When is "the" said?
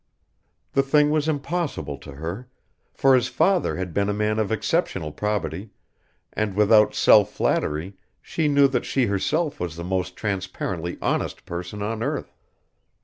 0.73-0.81, 9.75-9.83